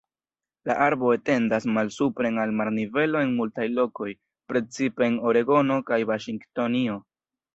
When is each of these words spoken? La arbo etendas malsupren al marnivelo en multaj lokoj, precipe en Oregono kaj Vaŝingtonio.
La 0.67 0.75
arbo 0.85 1.09
etendas 1.15 1.67
malsupren 1.73 2.39
al 2.45 2.53
marnivelo 2.61 3.21
en 3.27 3.35
multaj 3.41 3.67
lokoj, 3.73 4.09
precipe 4.53 5.05
en 5.09 5.21
Oregono 5.33 5.79
kaj 5.91 6.03
Vaŝingtonio. 6.13 6.99